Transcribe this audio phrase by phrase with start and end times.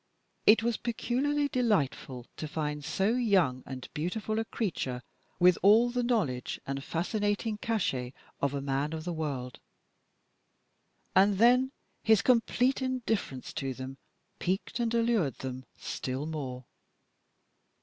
[0.47, 5.03] It was peculiarly delightful to find so young and beautiful a creature
[5.39, 9.59] with all the knowledge and fascinating cachet of a man of the world.
[11.15, 13.97] And then his complete indifference to them
[14.39, 16.65] piqued and allured them still more.